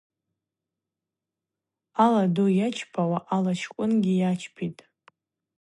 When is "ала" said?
2.03-2.23, 3.35-3.53